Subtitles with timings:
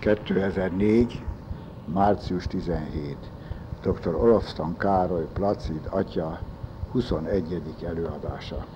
[0.00, 1.06] 2004.
[1.84, 3.16] március 17.
[3.82, 4.14] Dr.
[4.14, 6.40] Olafstan Károly Placid atya
[6.92, 7.84] 21.
[7.84, 8.66] előadása.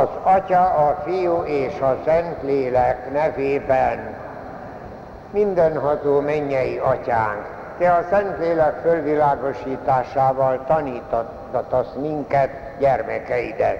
[0.00, 4.14] Az Atya, a Fiú és a Szentlélek nevében
[5.30, 7.44] mindenható mennyei Atyánk,
[7.78, 13.78] Te a Szentlélek fölvilágosításával tanítasz minket, gyermekeidet.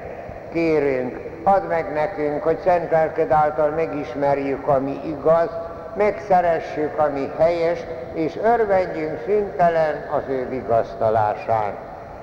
[0.53, 5.49] Kérünk, add meg nekünk, hogy szent lelked által megismerjük, ami igaz,
[5.97, 7.79] megszeressük, ami helyes,
[8.13, 11.73] és örvendjünk szüntelen az ő vigasztalásán.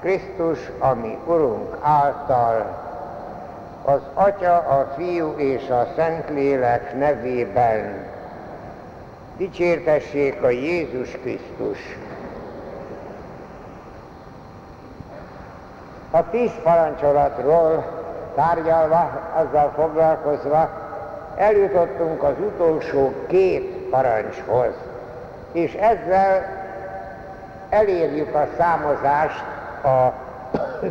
[0.01, 2.83] Krisztus, ami Urunk által
[3.85, 8.05] az Atya, a Fiú és a Szentlélek nevében.
[9.37, 11.97] Dicsértessék a Jézus Krisztus!
[16.11, 17.83] A tíz parancsolatról
[18.35, 20.69] tárgyalva, azzal foglalkozva,
[21.35, 24.73] eljutottunk az utolsó két parancshoz,
[25.51, 26.45] és ezzel
[27.69, 29.43] elérjük a számozást
[29.83, 30.13] a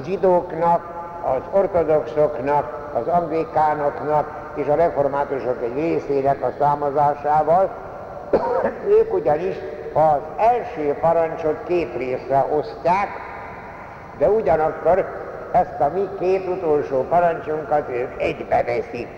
[0.04, 7.70] zsidóknak, az ortodoxoknak, az anglikánoknak és a reformátusok egy részének a számozásával.
[8.98, 9.54] ők ugyanis
[9.92, 13.08] az első parancsot két részre osztják,
[14.18, 15.22] de ugyanakkor
[15.52, 19.08] ezt a mi két utolsó parancsunkat ők egybe veszik,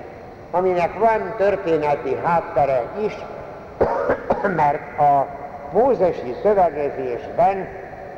[0.51, 3.17] aminek van történeti háttere is,
[4.57, 5.27] mert a
[5.73, 7.69] mózesi szövegezésben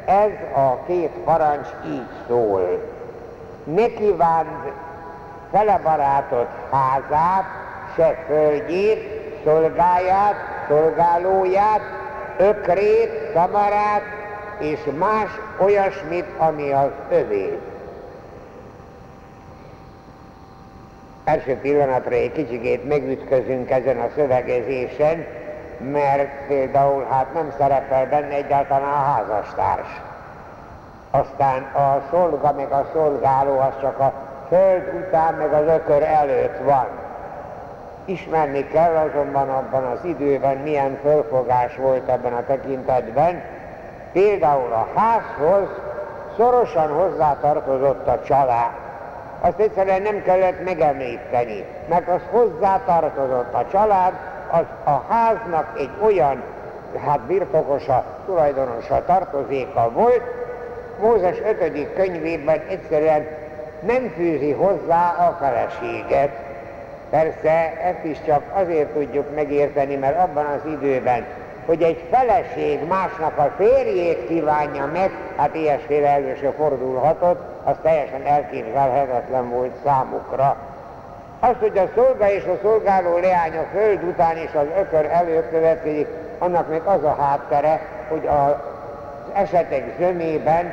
[0.04, 2.82] ez a két parancs így szól.
[3.64, 4.72] Ne kívánd
[5.50, 7.44] fele barátot házát,
[7.96, 9.00] se földjét,
[9.44, 10.34] szolgáját,
[10.68, 11.80] szolgálóját,
[12.38, 14.02] ökrét, kamarát
[14.58, 15.28] és más
[15.58, 17.58] olyasmit, ami az övé.
[21.24, 25.26] Első pillanatra egy kicsikét megütközünk ezen a szövegezésen,
[25.92, 30.00] mert például hát nem szerepel benne egyáltalán a házastárs.
[31.10, 36.58] Aztán a szolga meg a szolgáló az csak a föld után meg az ökör előtt
[36.64, 36.86] van.
[38.04, 43.42] Ismerni kell azonban abban az időben milyen fölfogás volt ebben a tekintetben.
[44.12, 45.68] Például a házhoz
[46.36, 48.70] szorosan hozzátartozott a család.
[49.40, 54.12] Azt egyszerűen nem kellett megemlíteni, mert az hozzátartozott a család,
[54.50, 56.42] az a háznak egy olyan
[57.06, 60.22] hát birtokosa, tulajdonosa, tartozéka volt,
[61.00, 61.94] Mózes 5.
[61.94, 63.26] könyvében egyszerűen
[63.80, 66.30] nem fűzi hozzá a feleséget.
[67.10, 71.24] Persze ezt is csak azért tudjuk megérteni, mert abban az időben,
[71.66, 79.50] hogy egy feleség másnak a férjét kívánja meg, hát ilyesféle először fordulhatott, az teljesen elképzelhetetlen
[79.50, 80.56] volt számukra.
[81.40, 85.50] Az, hogy a szolga és a szolgáló leány a föld után és az ökör előtt
[85.50, 88.54] következik, annak még az a háttere, hogy az
[89.32, 90.72] esetek zömében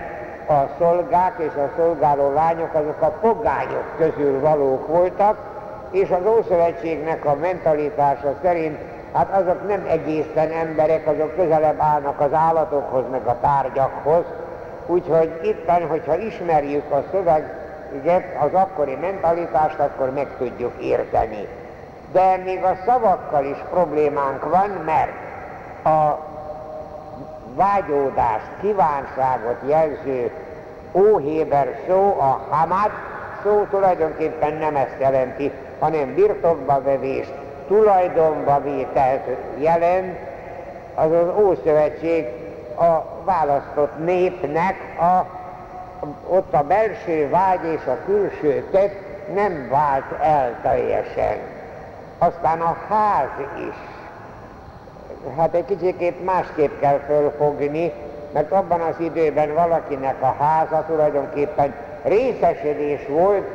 [0.50, 5.38] a szolgák és a szolgáló lányok azok a pogányok közül valók voltak,
[5.91, 8.78] és az Ószövetségnek a mentalitása szerint
[9.13, 14.23] hát azok nem egészen emberek, azok közelebb állnak az állatokhoz, meg a tárgyakhoz,
[14.85, 21.47] úgyhogy itten, hogyha ismerjük a szöveget, az akkori mentalitást, akkor meg tudjuk érteni.
[22.12, 25.12] De még a szavakkal is problémánk van, mert
[25.83, 26.19] a
[27.55, 30.31] vágyódást, kívánságot jelző
[30.91, 32.91] óhéber szó, a hamad
[33.43, 37.33] szó tulajdonképpen nem ezt jelenti, hanem birtokba vevést,
[37.67, 39.27] tulajdonba vételt
[39.57, 40.17] jelent,
[40.95, 42.25] az az Ószövetség
[42.77, 45.25] a választott népnek a,
[46.27, 48.94] ott a belső vágy és a külső tett
[49.33, 51.38] nem vált el teljesen.
[52.18, 53.30] Aztán a ház
[53.68, 53.94] is
[55.38, 57.92] hát egy kicsikét másképp kell fölfogni,
[58.33, 61.74] mert abban az időben valakinek a háza tulajdonképpen
[62.04, 63.48] részesedés volt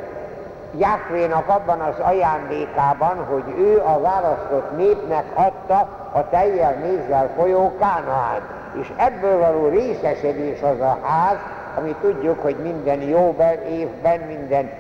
[0.78, 8.40] Jákvénak abban az ajándékában, hogy ő a választott népnek adta a teljel mézzel folyó Kánaán.
[8.80, 11.36] És ebből való részesedés az a ház,
[11.78, 13.36] ami tudjuk, hogy minden jó
[13.68, 14.70] évben, minden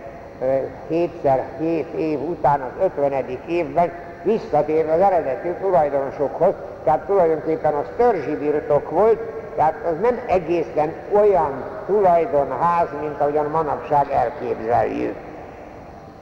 [0.88, 3.90] hétszer hét év után az ötvenedik évben
[4.22, 6.54] visszatér az eredeti tulajdonosokhoz,
[6.84, 9.18] tehát tulajdonképpen az törzsi birtok volt,
[9.56, 15.16] tehát az nem egészen olyan tulajdonház, mint ahogyan manapság elképzeljük.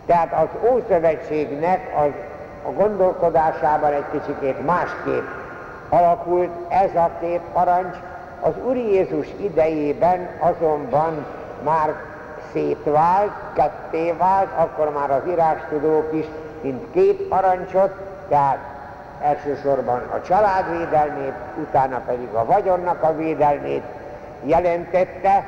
[0.07, 2.11] Tehát az Ószövetségnek az,
[2.69, 5.27] a gondolkodásában egy kicsikét másképp
[5.89, 7.97] alakult ez a két parancs,
[8.41, 11.27] az Úr Jézus idejében azonban
[11.65, 11.95] már
[12.53, 16.25] szétvált, ketté vált, akkor már az írástudók is,
[16.61, 17.91] mint két parancsot,
[18.29, 18.59] tehát
[19.23, 23.85] elsősorban a családvédelmét, utána pedig a vagyonnak a védelmét
[24.43, 25.45] jelentette.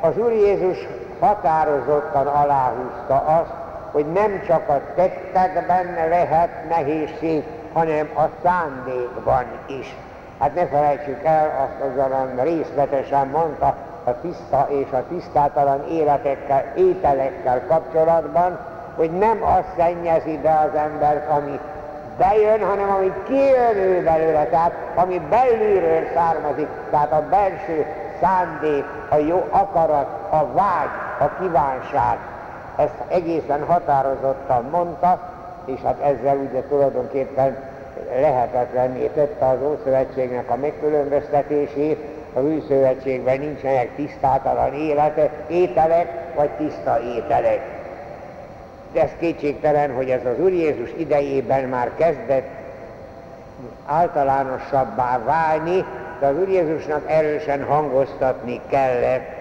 [0.00, 0.78] Az Úr Jézus
[1.20, 3.52] határozottan aláhúzta azt,
[3.92, 9.96] hogy nem csak a tettekben lehet nehézség, hanem a szándékban is.
[10.38, 17.62] Hát ne felejtsük el, azt azon részletesen mondta a tiszta és a tisztátalan életekkel, ételekkel
[17.66, 18.58] kapcsolatban,
[18.96, 21.60] hogy nem az szennyezi be az embert, ami
[22.18, 27.86] bejön, hanem ami kijön ő belőle, tehát ami belülről származik, tehát a belső
[28.20, 32.18] szándék, a jó akarat, a vágy, a kívánság.
[32.76, 35.20] Ezt egészen határozottan mondta,
[35.64, 37.56] és hát ezzel ugye tulajdonképpen
[38.20, 41.98] lehetetlenné tette az Ószövetségnek a megkülönböztetését,
[42.34, 47.79] az új szövetségben nincsenek tisztátalan élete, ételek, vagy tiszta ételek.
[48.92, 52.48] De ez kétségtelen, hogy ez az Úr Jézus idejében már kezdett
[53.86, 55.84] általánosabbá válni,
[56.20, 59.38] de az Úr Jézusnak erősen hangoztatni kellett.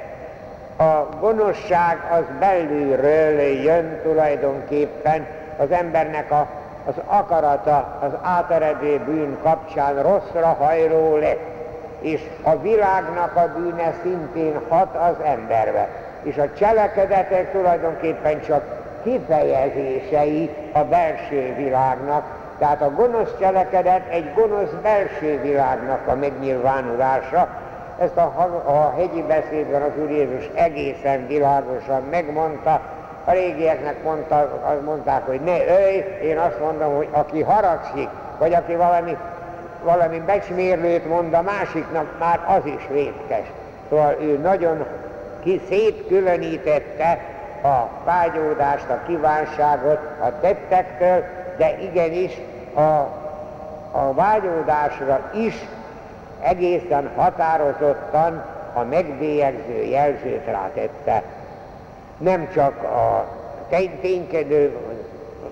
[0.78, 5.26] A gonoszság az belülről jön tulajdonképpen,
[5.58, 6.48] az embernek a,
[6.86, 11.58] az akarata az áteredő bűn kapcsán rosszra hajló lett,
[12.00, 15.88] és a világnak a bűne szintén hat az emberbe.
[16.24, 22.24] És a cselekedetek tulajdonképpen csak kifejezései a belső világnak,
[22.60, 27.48] tehát a gonosz cselekedet egy gonosz belső világnak a megnyilvánulása.
[28.00, 32.82] Ezt a, a hegyi beszédben az Úr Jézus egészen világosan megmondta,
[33.26, 38.76] a régieknek mondta, mondták, hogy ne ölj, én azt mondom, hogy aki haragszik, vagy aki
[38.76, 39.18] valami,
[39.84, 43.46] valami becsmérlőt mond a másiknak, már az is vétkes.
[43.90, 44.86] Szóval ő nagyon
[45.44, 47.20] ki szétkülönítette
[47.64, 51.24] a vágyódást, a kívánságot a tettektől,
[51.58, 52.42] de igenis
[52.74, 53.08] a,
[53.92, 55.66] a vágyódásra is
[56.42, 61.24] egészen határozottan a megbélyegző jelzőt rátette.
[62.18, 63.26] Nem csak a
[64.02, 64.78] ténykedő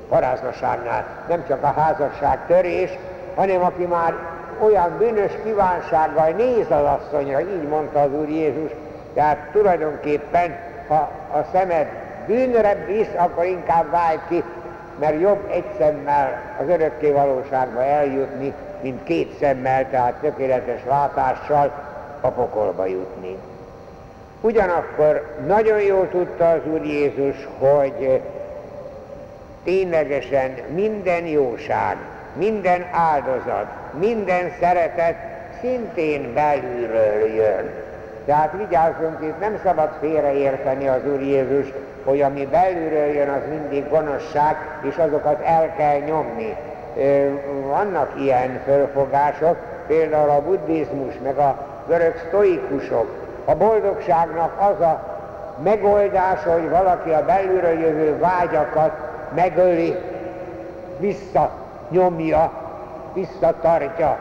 [0.09, 2.89] paráznaságnál, nem csak a házasság törés,
[3.35, 4.13] hanem aki már
[4.59, 8.71] olyan bűnös kívánsággal néz az asszonyra, így mondta az Úr Jézus,
[9.13, 10.55] tehát tulajdonképpen
[10.87, 11.87] ha a szemed
[12.27, 14.43] bűnre visz, akkor inkább válj ki,
[14.99, 21.71] mert jobb egy szemmel az örökké valóságba eljutni, mint két szemmel, tehát tökéletes látással
[22.21, 23.37] a pokolba jutni.
[24.41, 28.21] Ugyanakkor nagyon jól tudta az Úr Jézus, hogy
[29.63, 31.97] ténylegesen minden jóság,
[32.33, 33.67] minden áldozat,
[33.99, 35.15] minden szeretet
[35.61, 37.86] szintén belülről jön.
[38.27, 43.89] Tehát vigyázzunk, itt nem szabad félreérteni az Úr Jézus, hogy ami belülről jön, az mindig
[43.89, 46.55] gonoszság, és azokat el kell nyomni.
[47.67, 49.55] Vannak ilyen fölfogások,
[49.87, 51.57] például a buddhizmus, meg a
[51.87, 53.07] görög sztoikusok.
[53.45, 55.03] A boldogságnak az a
[55.63, 58.91] megoldás, hogy valaki a belülről jövő vágyakat
[59.35, 59.95] megöli,
[60.99, 62.51] visszanyomja,
[63.13, 64.17] visszatartja.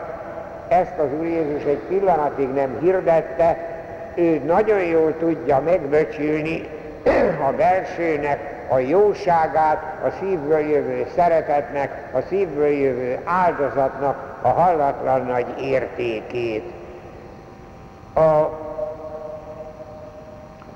[0.67, 3.75] Ezt az Úr Jézus egy pillanatig nem hirdette,
[4.17, 6.67] ő nagyon jól tudja megböcsülni
[7.47, 15.45] a belsőnek a jóságát, a szívből jövő szeretetnek, a szívből jövő áldozatnak a hallatlan nagy
[15.61, 16.71] értékét.
[18.15, 18.49] A,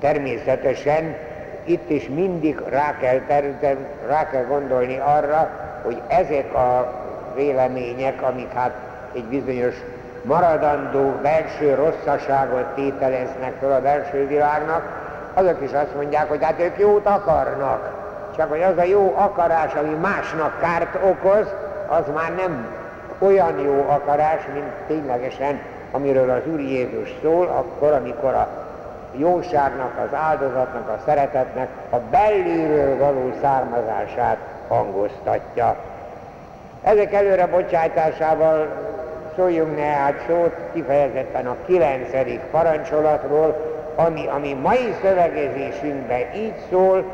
[0.00, 1.16] természetesen
[1.64, 5.50] itt is mindig rá kell, terülten, rá kell gondolni arra,
[5.82, 6.94] hogy ezek a
[7.34, 8.74] vélemények, amik hát
[9.14, 9.74] egy bizonyos
[10.22, 14.82] maradandó belső rosszaságot tételeznek fel a belső világnak,
[15.34, 18.00] azok is azt mondják, hogy hát ők jót akarnak.
[18.36, 21.46] Csak hogy az a jó akarás, ami másnak kárt okoz,
[21.88, 22.66] az már nem
[23.18, 25.60] olyan jó akarás, mint ténylegesen,
[25.90, 28.48] amiről az Úr Jézus szól, akkor, amikor a
[29.16, 34.36] jóságnak, az áldozatnak, a szeretetnek a belülről való származását
[34.68, 35.76] hangoztatja.
[36.82, 38.66] Ezek előre bocsájtásával
[39.36, 47.04] szóljunk át szót kifejezetten a kilencedik parancsolatról, ami, ami mai szövegezésünkben így szól,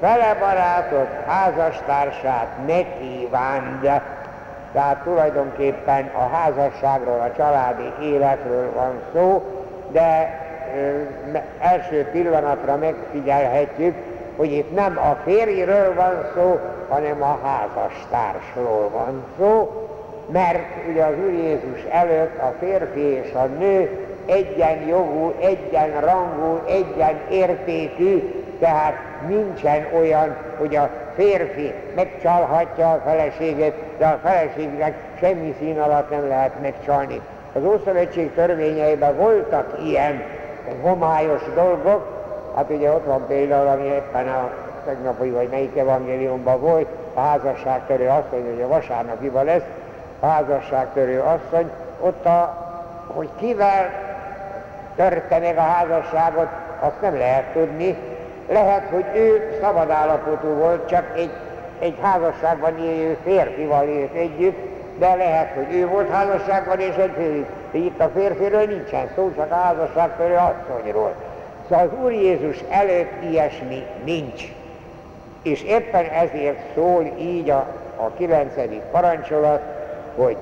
[0.00, 3.80] fele barátot, házastársát ne kívánd.
[4.72, 9.42] tehát tulajdonképpen a házasságról, a családi életről van szó,
[9.92, 10.40] de
[11.60, 13.94] első pillanatra megfigyelhetjük,
[14.36, 16.58] hogy itt nem a férjről van szó,
[16.88, 19.88] hanem a házastársról van szó,
[20.32, 28.94] mert ugye az Úr Jézus előtt a férfi és a nő egyenjogú, egyenrangú, egyenértékű, tehát
[29.28, 36.28] nincsen olyan, hogy a férfi megcsalhatja a feleségét, de a feleségnek semmi szín alatt nem
[36.28, 37.20] lehet megcsalni.
[37.52, 40.22] Az Ószövetség törvényeiben voltak ilyen
[40.82, 42.06] homályos dolgok,
[42.56, 44.50] hát ugye ott van például, ami éppen a
[44.84, 49.64] tegnapi vagy melyik evangéliumban volt, a házasságtörő asszony, hogy a vasárnapiban lesz,
[50.20, 51.70] házasságtörő asszony,
[52.00, 52.66] ott a,
[53.06, 53.90] hogy kivel
[54.96, 56.48] törte meg a házasságot,
[56.80, 57.96] azt nem lehet tudni.
[58.48, 61.30] Lehet, hogy ő szabad állapotú volt, csak egy,
[61.78, 64.58] egy házasságban élő férfival élt együtt,
[64.98, 67.84] de lehet, hogy ő volt házasságban, és egy férfi.
[67.84, 71.14] Itt a férfiről nincsen szó, csak a házasságtörő asszonyról.
[71.68, 74.42] Szóval az Úr Jézus előtt ilyesmi nincs.
[75.42, 79.77] És éppen ezért szól így a, a kilencedik parancsolat,
[80.18, 80.36] hogy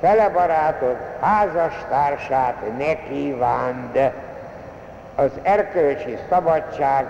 [0.00, 4.12] fele barátod házastársát ne kívánd.
[5.14, 7.06] Az erkölcsi szabadság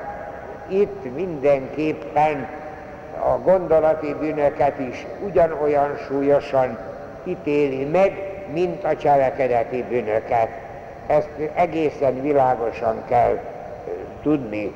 [0.68, 2.48] itt mindenképpen
[3.24, 6.78] a gondolati bűnöket is ugyanolyan súlyosan
[7.24, 10.48] ítéli meg, mint a cselekedeti bűnöket.
[11.06, 13.38] Ezt egészen világosan kell
[14.22, 14.72] tudni.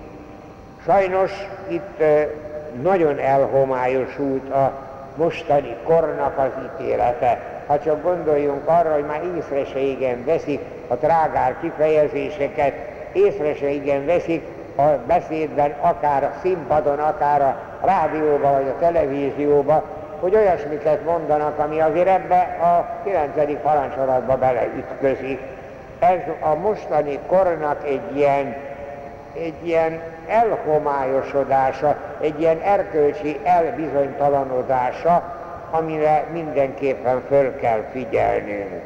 [0.84, 1.32] Sajnos
[1.68, 2.02] itt
[2.82, 7.38] nagyon elhomályosult a mostani kornak az ítélete.
[7.66, 12.72] Ha csak gondoljunk arra, hogy már észre se igen veszik a trágár kifejezéseket,
[13.12, 14.42] észre se igen veszik
[14.76, 19.82] a beszédben, akár a színpadon, akár a rádióban vagy a televízióban,
[20.20, 23.60] hogy olyasmiket mondanak, ami azért ebbe a 9.
[23.62, 25.40] parancsolatba beleütközik.
[25.98, 28.56] Ez a mostani kornak egy ilyen,
[29.34, 35.22] egy ilyen elhomályosodása, egy ilyen erkölcsi elbizonytalanodása,
[35.70, 38.82] amire mindenképpen föl kell figyelnünk.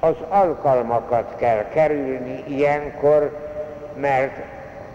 [0.00, 3.38] Az alkalmakat kell kerülni ilyenkor,
[3.94, 4.36] mert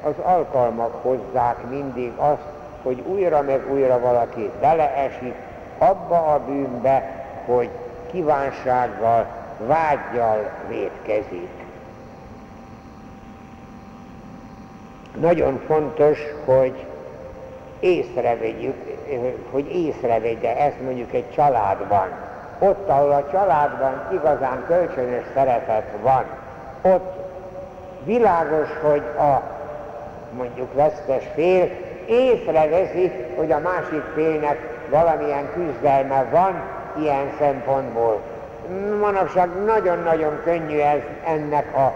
[0.04, 5.34] az alkalmak hozzák mindig azt, hogy újra meg újra valaki beleesik
[5.78, 7.70] abba a bűnbe, hogy
[8.12, 9.26] kívánsággal,
[9.58, 11.65] vágyjal védkezik.
[15.20, 16.86] Nagyon fontos, hogy
[17.80, 18.76] észrevegyük,
[19.52, 22.08] hogy észrevegye ezt mondjuk egy családban.
[22.60, 26.24] Ott, ahol a családban igazán kölcsönös szeretet van,
[26.82, 27.14] ott
[28.04, 29.42] világos, hogy a
[30.38, 31.70] mondjuk vesztes fél
[32.06, 34.58] észreveszi, hogy a másik félnek
[34.90, 36.62] valamilyen küzdelme van
[37.00, 38.22] ilyen szempontból.
[39.00, 41.94] Manapság nagyon-nagyon könnyű ez ennek a,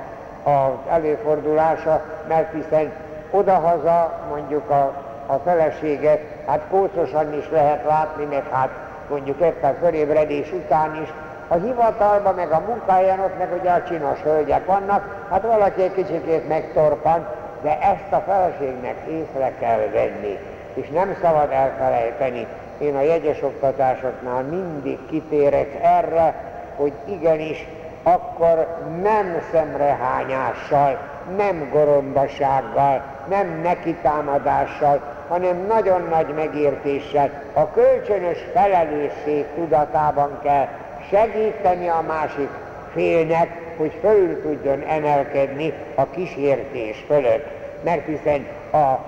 [0.50, 2.92] a előfordulása, mert hiszen
[3.32, 4.94] odahaza mondjuk a,
[5.26, 8.70] a feleséget, hát kócosan is lehet látni, meg hát
[9.10, 11.14] mondjuk éppen fölébredés után is,
[11.52, 15.94] a hivatalban, meg a munkáján ott meg ugye a csinos hölgyek vannak, hát valaki egy
[15.94, 17.28] kicsikét megtorpan,
[17.62, 20.38] de ezt a feleségnek észre kell venni,
[20.74, 22.48] és nem szabad elfelejteni.
[22.78, 26.34] Én a jegyes oktatásoknál mindig kitérek erre,
[26.76, 27.68] hogy igenis,
[28.04, 28.68] akkor
[29.02, 30.98] nem szemrehányással,
[31.36, 40.68] nem gorombasággal, nem nekitámadással, hanem nagyon nagy megértéssel, a kölcsönös felelősség tudatában kell
[41.10, 42.50] segíteni a másik
[42.94, 47.46] félnek, hogy fölül tudjon emelkedni a kísértés fölött.
[47.84, 49.00] Mert hiszen a,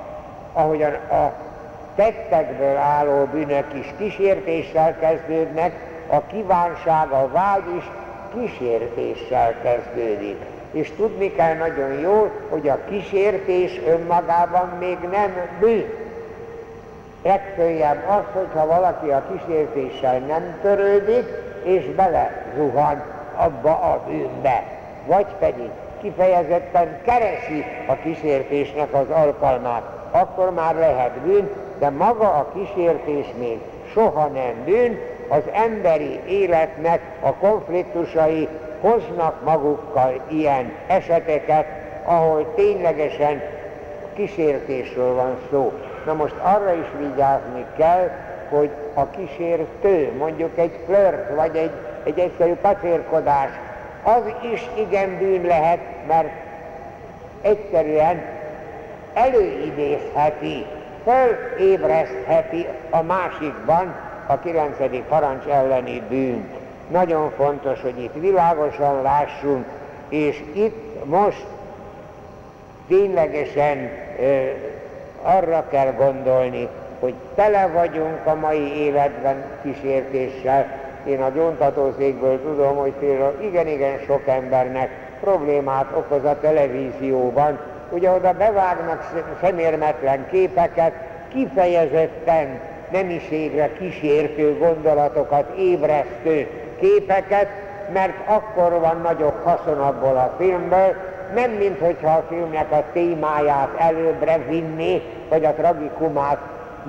[0.54, 1.34] ahogyan a
[1.96, 5.72] tettekből álló bűnök is kísértéssel kezdődnek,
[6.08, 7.84] a kívánság, a vágy is
[8.34, 10.38] kísértéssel kezdődik.
[10.72, 15.86] És tudni kell nagyon jól, hogy a kísértés önmagában még nem bűn.
[17.24, 21.26] Legfőjebb az, hogyha valaki a kísértéssel nem törődik,
[21.64, 23.04] és bele zuhan
[23.36, 24.64] abba a bűnbe,
[25.06, 25.70] vagy pedig
[26.02, 31.50] kifejezetten keresi a kísértésnek az alkalmát, akkor már lehet bűn,
[31.80, 33.60] de maga a kísértés még
[33.94, 38.48] soha nem bűn, az emberi életnek a konfliktusai
[38.82, 41.66] hoznak magukkal ilyen eseteket,
[42.06, 43.42] ahol ténylegesen
[44.14, 45.74] kísértésről van szó.
[46.06, 48.10] Na most arra is vigyázni kell,
[48.50, 51.72] hogy a kísértő, mondjuk egy flört, vagy egy,
[52.04, 53.50] egy egyszerű pacérkodás,
[54.04, 54.22] az
[54.54, 56.30] is igen bűn lehet, mert
[57.42, 58.22] egyszerűen
[59.14, 60.66] előidézheti,
[61.04, 63.96] fölébresztheti a másikban
[64.28, 64.78] a 9.
[65.10, 66.61] parancs elleni bűnt.
[66.92, 69.66] Nagyon fontos, hogy itt világosan lássunk,
[70.10, 71.46] és itt most
[72.88, 74.46] ténylegesen ö,
[75.22, 76.68] arra kell gondolni,
[77.00, 80.80] hogy tele vagyunk a mai életben kísértéssel.
[81.06, 84.90] Én a gyóntatószékből tudom, hogy például igen-igen sok embernek
[85.22, 87.60] problémát okoz a televízióban.
[87.90, 90.94] Ugye oda bevágnak szemérmetlen képeket,
[91.34, 92.60] kifejezetten
[92.92, 96.48] nemiségre kísértő gondolatokat, ébresztő
[96.82, 97.48] képeket,
[97.94, 100.96] mert akkor van nagyobb haszon abból a filmből,
[101.34, 106.40] nem mint hogyha a filmnek a témáját előbbre vinni, vagy a tragikumát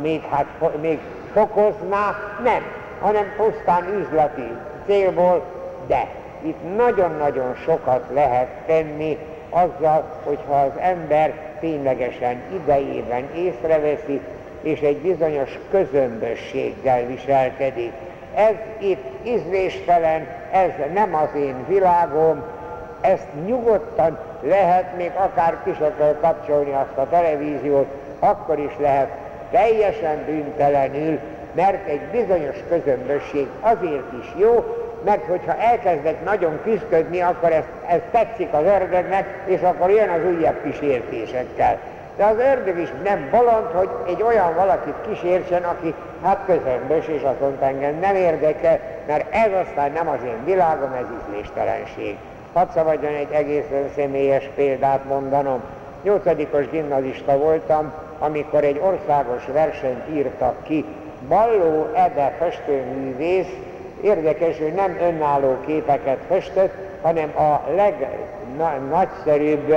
[0.03, 0.47] még, hát,
[0.81, 0.99] még
[1.33, 2.63] fokozná, nem,
[3.01, 4.57] hanem pusztán üzleti
[4.87, 5.43] célból,
[5.87, 6.07] de
[6.43, 9.19] itt nagyon-nagyon sokat lehet tenni
[9.51, 14.21] azzal, hogyha az ember ténylegesen idejében észreveszi,
[14.63, 17.93] és egy bizonyos közömbösséggel viselkedik.
[18.35, 22.43] Ez itt ízléstelen, ez nem az én világom,
[23.01, 27.87] ezt nyugodtan lehet még akár kisekkel kapcsolni azt a televíziót,
[28.19, 29.09] akkor is lehet
[29.51, 31.19] teljesen bűntelenül,
[31.55, 34.65] mert egy bizonyos közömbösség azért is jó,
[35.05, 40.21] mert hogyha elkezdek nagyon küzdködni, akkor ez, ez tetszik az ördögnek, és akkor jön az
[40.37, 41.79] újabb kísértésekkel.
[42.17, 47.23] De az ördög is nem bolond, hogy egy olyan valakit kísértsen, aki hát közömbös, és
[47.23, 52.17] azt mondta engem nem érdekel, mert ez aztán nem az én világom, ez ízléstelenség.
[52.53, 55.61] Hadd szabadjon egy egészen személyes példát mondanom.
[56.03, 60.85] Nyolcadikos gimnazista voltam, amikor egy országos versenyt írtak ki.
[61.29, 63.55] Balló Ede festőművész,
[64.01, 67.61] érdekes, hogy nem önálló képeket festett, hanem a
[68.57, 69.75] legnagyszerűbb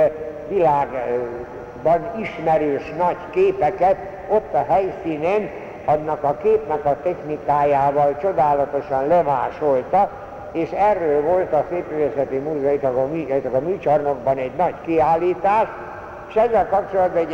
[1.86, 3.96] világban ismerős nagy képeket
[4.28, 5.50] ott a helyszínen,
[5.84, 10.10] annak a képnek a technikájával csodálatosan lemásolta,
[10.52, 15.66] és erről volt a Szépművészeti Múzeum, a, mű, a műcsarnokban egy nagy kiállítás,
[16.28, 17.32] és ezzel kapcsolatban egy